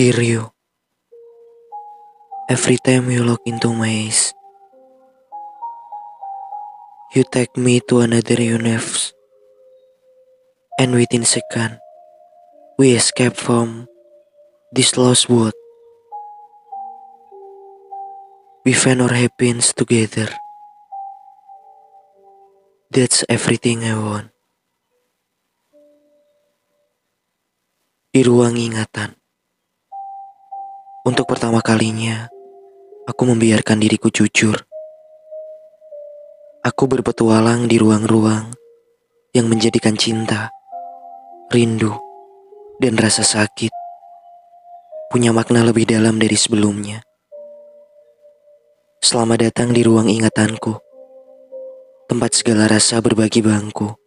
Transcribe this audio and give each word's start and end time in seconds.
Dear 0.00 0.24
you, 0.24 0.48
every 2.48 2.80
time 2.80 3.12
you 3.12 3.20
look 3.20 3.44
into 3.44 3.68
my 3.76 4.08
eyes, 4.08 4.32
you 7.12 7.20
take 7.28 7.52
me 7.60 7.84
to 7.84 8.00
another 8.00 8.40
universe, 8.40 9.12
and 10.80 10.96
within 10.96 11.28
second, 11.28 11.84
we 12.80 12.96
escape 12.96 13.36
from 13.36 13.92
this 14.72 14.96
lost 14.96 15.28
world. 15.28 15.52
We 18.64 18.72
find 18.72 19.04
our 19.04 19.12
happiness 19.12 19.76
together. 19.76 20.32
That's 22.88 23.20
everything 23.28 23.84
I 23.84 24.00
want. 24.00 24.32
Di 28.16 28.24
ruang 28.24 28.56
ingatan. 28.56 29.19
Untuk 31.00 31.24
pertama 31.32 31.64
kalinya, 31.64 32.28
aku 33.08 33.22
membiarkan 33.24 33.80
diriku 33.80 34.12
jujur. 34.12 34.52
Aku 36.60 36.84
berpetualang 36.84 37.64
di 37.64 37.80
ruang-ruang 37.80 38.52
yang 39.32 39.48
menjadikan 39.48 39.96
cinta, 39.96 40.52
rindu, 41.48 41.96
dan 42.84 43.00
rasa 43.00 43.24
sakit 43.24 43.72
punya 45.08 45.32
makna 45.32 45.64
lebih 45.64 45.88
dalam 45.88 46.20
dari 46.20 46.36
sebelumnya. 46.36 47.00
Selamat 49.00 49.48
datang 49.48 49.72
di 49.72 49.80
ruang 49.80 50.06
ingatanku, 50.12 50.76
tempat 52.12 52.36
segala 52.36 52.68
rasa 52.68 53.00
berbagi 53.00 53.40
bangku. 53.40 53.99